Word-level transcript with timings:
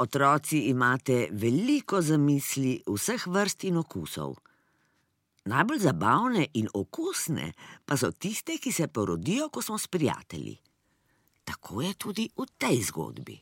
Otroci 0.00 0.58
imate 0.58 1.28
veliko 1.32 2.00
zamisli 2.00 2.78
vseh 2.88 3.26
vrst 3.26 3.64
in 3.68 3.76
okusov. 3.76 4.32
Najbolj 5.44 5.78
zabavne 5.78 6.46
in 6.54 6.70
okusne 6.74 7.52
pa 7.84 7.98
so 8.00 8.08
tiste, 8.10 8.56
ki 8.56 8.72
se 8.72 8.88
porodijo, 8.88 9.50
ko 9.52 9.62
smo 9.62 9.78
s 9.78 9.92
prijatelji. 9.92 10.56
Tako 11.44 11.82
je 11.82 11.94
tudi 11.94 12.28
v 12.36 12.46
tej 12.56 12.82
zgodbi. 12.82 13.36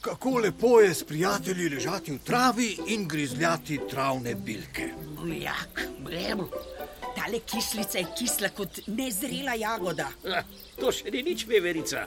Kako 0.00 0.38
lepo 0.38 0.80
je 0.80 0.94
s 0.94 1.04
prijatelji 1.04 1.68
ležati 1.68 2.12
v 2.12 2.18
travi 2.24 2.78
in 2.86 3.08
grizljati 3.08 3.80
travne 3.90 4.34
bilke. 4.34 4.94
Jak, 5.40 5.88
gremo. 6.06 6.48
Tale 7.24 7.40
kislica 7.40 7.98
je 7.98 8.06
kisla 8.18 8.48
kot 8.48 8.78
nezrela 8.86 9.54
jagoda. 9.56 10.10
Ah, 10.28 10.44
To 10.76 10.90
še 10.92 11.08
ni 11.08 11.22
nič, 11.24 11.46
veverica. 11.48 12.02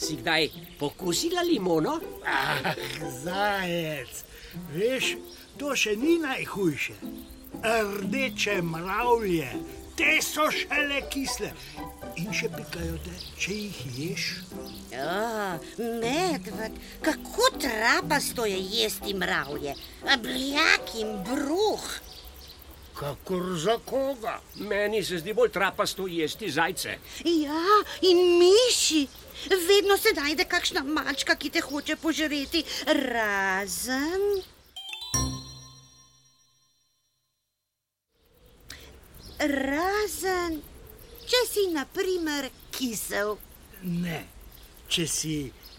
Si 0.00 0.16
kdaj 0.16 0.46
pokusila 0.80 1.42
limono? 1.44 1.98
Ah, 2.24 2.70
zajec, 3.24 4.22
veš, 4.72 5.10
to 5.60 5.74
še 5.76 5.98
ni 6.00 6.16
najhujše. 6.22 6.96
Rdeče 7.60 8.56
mravlje, 8.64 9.52
te 10.00 10.16
so 10.24 10.48
šele 10.54 11.04
kisle 11.12 11.52
in 12.16 12.32
še 12.32 12.48
pikajo 12.48 12.96
te, 13.04 13.20
če 13.36 13.52
jih 13.52 13.84
ješ. 14.00 14.28
Ja, 14.94 15.58
medved, 15.76 16.80
kako 17.04 17.52
trapasto 17.60 18.48
je 18.48 18.56
jesti 18.80 19.12
mravlje, 19.12 19.76
a 20.08 20.16
brijak 20.16 20.94
in 21.04 21.18
bruh. 21.28 21.90
Kakor 22.98 23.56
za 23.56 23.78
koga? 23.84 24.40
Meni 24.56 25.04
se 25.04 25.18
zdi 25.18 25.32
bolj 25.34 25.52
trapasto 25.54 26.06
jesti 26.06 26.50
zajce. 26.50 26.98
Ja, 27.24 27.64
in 28.02 28.38
miši. 28.38 29.06
Vedno 29.68 29.96
se 29.96 30.12
najde 30.16 30.44
kakšna 30.44 30.82
mačka, 30.82 31.36
ki 31.38 31.50
te 31.50 31.60
hoče 31.60 31.96
požreti, 31.96 32.64
razen. 32.86 34.24
Razen, 39.38 40.58
če 41.30 41.44
si 41.46 41.68
na 41.70 41.86
primer 41.94 42.50
kisel. 42.74 43.36
Ne, 43.82 44.24
če 44.90 45.06
si 45.06 45.36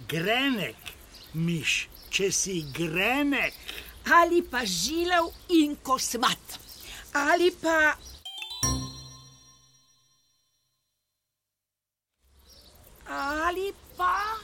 grenek, 0.07 0.95
miš, 1.35 1.89
če 2.15 2.31
si 2.31 2.61
grenek. 2.71 3.59
Ali 4.15 4.39
pa 4.41 4.63
žilev 4.63 5.27
in 5.59 5.75
kosmat. 5.83 6.59
Ali 7.13 7.51
pa. 7.51 7.97
Ali 13.07 13.73
pa. 13.97 14.37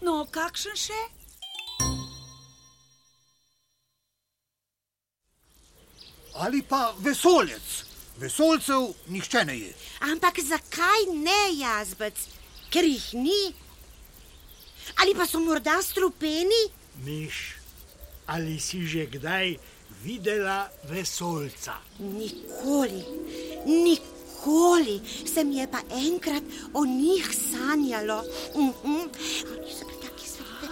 No, 0.00 0.22
kakšen 0.30 0.76
še? 0.78 1.00
Ali 6.34 6.62
pa 6.62 6.92
vesolec. 6.98 7.82
Vesolcev 8.18 8.92
nihče 9.10 9.42
ne 9.48 9.56
je. 9.58 9.74
Ampak 10.06 10.38
zakaj 10.38 11.10
ne 11.10 11.40
jazbec? 11.58 12.14
Ker 12.70 12.86
jih 12.86 13.10
ni. 13.18 13.54
Ali 15.02 15.14
pa 15.18 15.26
so 15.26 15.40
morda 15.42 15.80
strupeni? 15.82 16.83
Miš, 17.02 17.58
ali 18.26 18.60
si 18.60 18.86
že 18.86 19.06
kdaj 19.10 19.58
videla 20.04 20.70
vesolca? 20.86 21.82
Nikoli, 21.98 23.02
nikoli 23.66 25.00
se 25.26 25.44
mi 25.44 25.58
je 25.58 25.66
pa 25.66 25.82
enkrat 25.90 26.42
o 26.72 26.86
njih 26.86 27.26
sanjalo. 27.50 28.22
Mm 28.56 28.72
-mm. 28.84 29.08
Oni 29.58 29.70
so 29.72 29.84
bili 29.86 29.98
taki 30.02 30.26
svetle, 30.28 30.68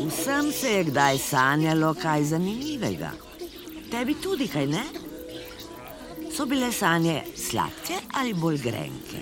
Vsem 0.00 0.52
se 0.52 0.68
je 0.68 0.84
kdaj 0.84 1.18
sanjalo 1.18 1.94
kaj 1.94 2.24
zanimivega. 2.24 3.10
Tebi 3.90 4.14
tudi, 4.14 4.48
kaj 4.48 4.66
ne? 4.66 5.01
So 6.36 6.46
bile 6.46 6.72
sanje 6.72 7.22
sladke 7.36 7.94
ali 8.14 8.34
bolj 8.34 8.58
grenke? 8.58 9.18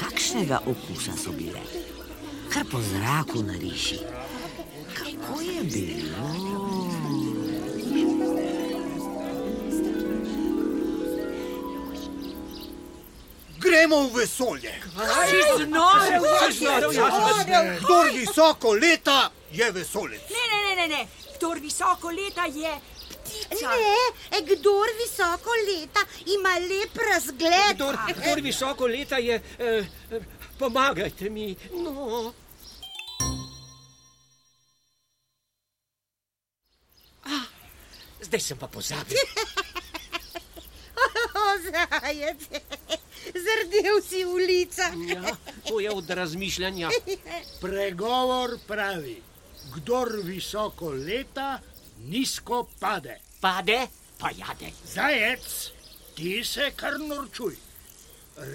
Kakšnega 0.00 0.60
okusa 0.66 1.16
so 1.18 1.32
bile? 1.32 1.60
Kar 2.52 2.64
po 2.70 2.78
zraku 2.80 3.42
nariši. 3.42 3.98
Kako 4.94 5.40
je 5.40 5.62
bilo? 5.62 6.28
Gremo 13.58 14.00
v 14.00 14.14
vesolje. 14.14 14.74
Znoro, 15.66 16.90
Kdor 17.80 18.10
visoko 18.14 18.72
leta, 18.72 19.30
je 19.52 19.72
vesolec. 19.72 20.20
Ne, 20.30 20.44
ne, 20.52 20.58
ne, 20.68 20.82
ne, 20.82 20.96
ne. 20.96 21.06
Kdor 21.36 21.58
visoko 21.58 22.10
leta 22.10 22.44
je 22.46 22.95
ptica. 23.44 23.70
Ne, 23.70 24.40
kdor 24.50 24.88
visoko 25.02 25.50
leta, 25.68 26.04
ima 26.26 26.56
lep 26.58 26.96
razgled. 27.10 27.74
Kdor, 27.74 27.98
kdor 28.20 28.42
visoko 28.42 28.86
leta 28.86 29.18
je, 29.18 29.40
eh, 29.58 29.86
eh, 30.10 30.20
pomagajte 30.58 31.30
mi. 31.30 31.56
No. 31.72 32.32
Ah, 37.24 37.46
zdaj 38.22 38.40
sem 38.40 38.58
pa 38.58 38.68
pozabil. 38.68 39.18
Zajec, 41.66 42.40
zardel 43.34 44.02
si 44.02 44.24
ulica. 44.24 44.82
Ja, 45.08 45.36
to 45.68 45.80
je 45.80 45.90
od 45.90 46.10
razmišljanja. 46.10 46.90
Pregovor 47.62 48.58
pravi: 48.66 49.22
kdor 49.74 50.08
visoko 50.22 50.90
leta, 50.90 51.58
nizko 51.98 52.66
pade. 52.80 53.25
Pade, 53.40 53.88
pa 54.18 54.30
jade. 54.30 54.72
Zajec, 54.94 55.70
ti 56.14 56.44
se 56.44 56.70
kar 56.76 56.98
norčuj. 57.00 57.56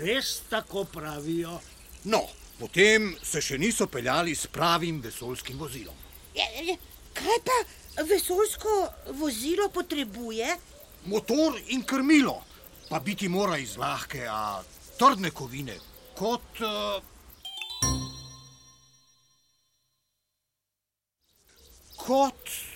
Res 0.01 0.41
tako 0.49 0.83
pravijo. 0.83 1.59
No, 2.03 2.21
potem 2.59 3.11
se 3.23 3.41
še 3.41 3.57
niso 3.61 3.87
peljali 3.87 4.35
s 4.35 4.49
pravim 4.49 5.01
vesolskim 5.01 5.59
vozilom. 5.61 5.97
Kaj 7.13 7.39
pa 7.45 7.57
vesolsko 8.07 8.75
vozilo 9.19 9.69
potrebuje? 9.69 10.47
Motor 11.11 11.57
in 11.73 11.83
krmilo, 11.83 12.37
pa 12.89 12.99
biti 12.99 13.29
mora 13.29 13.57
iz 13.57 13.75
lahke, 13.77 14.25
a 14.29 14.61
trdne 14.97 15.31
kovine, 15.33 15.75
kot. 16.17 16.61
Uh, 16.61 17.01
kot. 21.97 22.70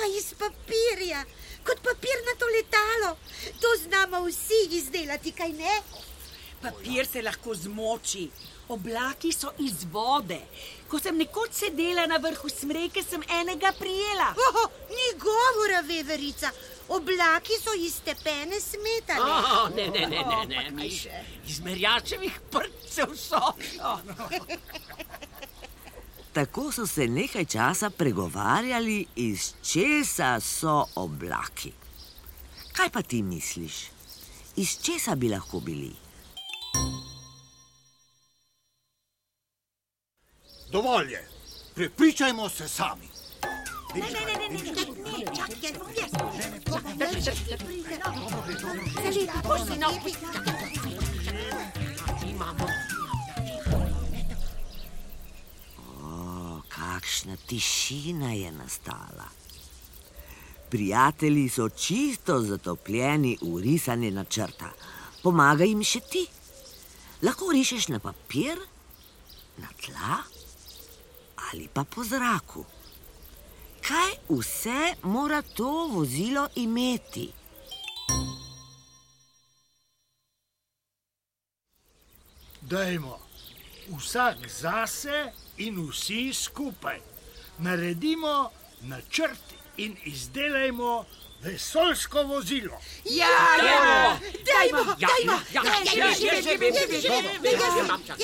Pa 0.00 0.06
iz 0.18 0.34
papirja, 0.38 1.24
kot 1.64 1.78
papirnato 1.84 2.46
letalo. 2.56 3.16
To 3.60 3.68
znamo 3.84 4.24
vsi 4.26 4.60
izdelati, 4.70 5.32
kaj 5.32 5.52
ne? 5.52 5.82
Papir 6.62 7.06
se 7.06 7.22
lahko 7.22 7.54
zmoči, 7.54 8.30
oblaki 8.68 9.32
so 9.32 9.52
iz 9.58 9.84
vode. 9.92 10.40
Ko 10.88 10.98
sem 10.98 11.16
nekoč 11.16 11.52
sedela 11.52 12.06
na 12.06 12.16
vrhu 12.16 12.48
smreke, 12.48 13.02
sem 13.02 13.22
enega 13.40 13.72
prijela. 13.78 14.32
Oho, 14.48 14.64
ni 14.90 15.08
govora, 15.20 15.80
veverica. 15.80 16.50
Oblaki 16.88 17.60
so 17.62 17.76
iz 17.78 17.94
stepene 17.94 18.60
smetane. 18.60 19.20
Oh, 19.20 19.68
ne, 19.76 19.86
ne, 19.88 20.06
ne, 20.06 20.24
ne, 20.32 20.40
ne, 20.46 20.70
miš. 20.70 21.06
Iz 21.46 21.60
merjačevih 21.60 22.40
prcev 22.50 23.14
so. 23.16 23.52
Oh. 23.84 24.00
Tako 26.32 26.72
so 26.72 26.86
se 26.86 27.06
nekaj 27.06 27.44
časa 27.44 27.90
pregovarjali, 27.90 29.06
iz 29.16 29.54
česa 29.62 30.40
so 30.40 30.84
oblaki. 30.94 31.72
Kaj 32.72 32.90
pa 32.90 33.02
ti 33.02 33.22
misliš? 33.22 33.74
Iz 34.56 34.78
česa 34.82 35.14
bi 35.14 35.28
lahko 35.28 35.60
bili? 35.60 35.92
Dovolj 40.72 41.12
je, 41.12 41.28
prepričajmo 41.74 42.48
se 42.48 42.68
sami. 42.68 43.08
Ne, 43.94 44.00
ne, 44.00 44.08
ne, 44.08 44.34
ne, 44.38 44.48
ne, 44.48 44.62
ne, 44.62 45.18
ne, 45.18 45.26
čakaj, 45.36 45.56
jaz, 45.62 46.06
jaz. 47.26 47.60
Pusti, 49.42 49.78
no, 49.78 49.90
Imamo. 52.30 52.79
Kakšna 57.20 57.36
tišina 57.46 58.32
je 58.32 58.52
nastala. 58.52 59.28
Prijatelji 60.70 61.48
so 61.48 61.68
čisto 61.68 62.40
zatopljeni 62.40 63.38
v 63.42 63.60
risanje 63.60 64.10
načrta. 64.10 64.70
Pomagaj 65.22 65.68
jim 65.68 65.82
še 65.84 66.00
ti. 66.00 66.24
Lahko 67.22 67.52
rišeš 67.52 67.88
na 67.88 67.98
papir, 68.00 68.56
na 69.58 69.68
tla 69.76 70.22
ali 71.50 71.68
pa 71.68 71.84
po 71.84 72.04
zraku. 72.04 72.64
Kaj 73.84 74.16
vse 74.30 74.94
mora 75.02 75.42
to 75.42 75.88
vozilo 75.92 76.48
imeti? 76.56 77.28
Dajmo, 82.60 83.18
vsak 83.96 84.48
zase 84.48 85.32
in 85.60 85.80
vsi 85.90 86.32
skupaj. 86.34 86.98
Naredimo 87.58 88.50
načrt 88.80 89.54
in 89.76 89.96
izdelajmo 90.04 91.04
vesoljsko 91.42 92.22
vozilo. 92.22 92.80
Ja, 93.04 93.26
ja, 93.64 94.18
dajmo, 94.48 94.92
Ja, 94.98 95.08
dajmo. 95.08 95.40
ja, 95.52 95.62
ja, 95.62 95.62
ja, 95.94 96.06
ja, 96.06 96.42
že, 96.42 96.56
vem, 96.56 96.74
že, 96.74 97.08
vem, 97.08 97.24
vem, 97.42 97.56
že 97.60 97.80
imam 97.84 98.02
čas. 98.06 98.18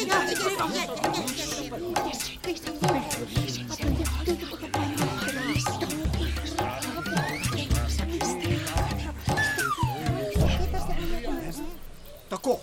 Tako, 12.29 12.59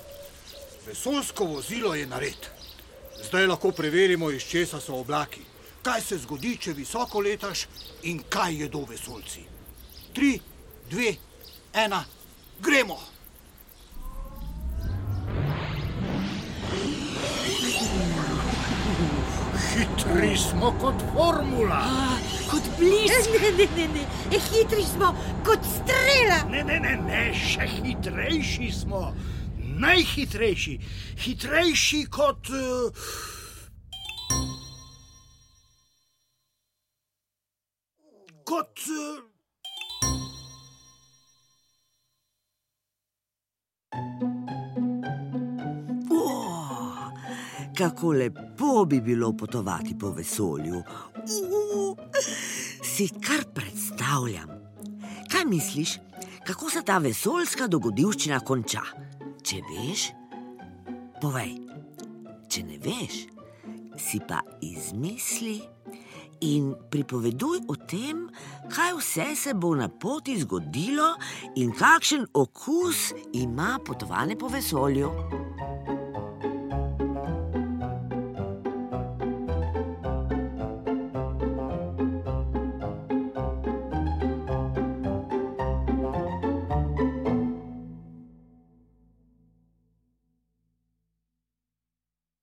vesoljsko 0.88 1.46
vozilo 1.46 1.96
je 1.96 2.06
nared. 2.08 2.63
Zdaj 3.24 3.48
lahko 3.48 3.72
preverimo, 3.72 4.32
iz 4.32 4.44
česa 4.44 4.80
so 4.80 4.96
oblaki. 5.00 5.42
Kaj 5.84 6.02
se 6.02 6.18
zgodi, 6.18 6.58
če 6.58 6.74
visoko 6.74 7.20
letaš 7.20 7.66
in 8.04 8.22
kaj 8.30 8.62
jedo 8.64 8.86
vesoljci. 8.90 9.44
Tri, 10.14 10.40
dve, 10.92 11.16
ena, 11.74 12.04
gremo! 12.62 13.00
Hitri 19.74 20.38
smo 20.38 20.70
kot 20.82 21.02
formula. 21.16 21.82
Kot 22.52 22.68
blisk. 22.80 23.30
Ne, 23.42 23.52
ne, 23.52 23.68
ne, 23.76 23.88
ne. 23.94 24.04
E, 24.32 24.40
hitri 24.52 24.84
smo 24.84 25.16
kot 25.46 25.66
strela. 25.66 26.44
Ne, 26.52 26.64
ne, 26.64 26.80
ne, 26.80 26.98
ne, 27.08 27.24
še 27.34 27.66
hitrejši 27.68 28.70
smo. 28.84 29.08
Najhitrejši, 29.80 30.80
hitrejši 31.18 32.06
kot. 32.10 32.50
Uh, 32.50 32.92
kot. 38.46 38.80
Uh, 38.88 39.34
O, 46.12 47.12
kako 47.78 48.12
lepo 48.12 48.86
bi 48.86 49.02
bilo 49.02 49.38
potovati 49.38 49.98
po 50.00 50.10
vesolju. 50.10 50.84
U, 51.52 51.96
si 52.84 53.08
kar 53.08 53.46
predstavljam. 53.54 54.50
Kaj 55.32 55.46
misliš, 55.46 55.90
kako 56.48 56.70
se 56.70 56.82
ta 56.86 56.98
vesoljska 56.98 57.68
dogodivščina 57.68 58.40
konča? 58.40 58.82
Če 59.54 59.60
veš, 59.70 60.04
povej. 61.22 61.52
Če 62.50 62.64
ne 62.66 62.80
veš, 62.82 63.20
si 64.02 64.18
pa 64.26 64.40
izmisli 64.66 65.60
in 66.50 66.72
pripoveduj 66.90 67.60
o 67.70 67.76
tem, 67.78 68.24
kaj 68.74 68.96
vse 68.98 69.28
se 69.38 69.54
bo 69.54 69.76
na 69.78 69.92
poti 69.94 70.40
zgodilo 70.42 71.12
in 71.54 71.70
kakšen 71.70 72.26
okus 72.34 73.12
ima 73.38 73.76
potovanje 73.86 74.42
po 74.42 74.50
vesolju. 74.50 75.14